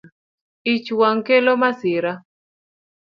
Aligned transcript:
Ich 0.73 0.87
wang’ 0.99 1.19
kelo 1.27 1.53
masira 1.61 2.13